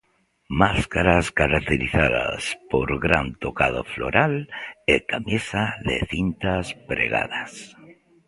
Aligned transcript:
Máscaras 0.61 1.25
caracterizadas 1.39 2.39
polo 2.71 2.95
gran 3.05 3.25
tocado 3.43 3.81
floral 3.93 4.33
e 4.93 4.95
camisa 5.11 5.63
de 5.87 5.95
cintas 6.11 6.65
pregadas. 6.89 7.51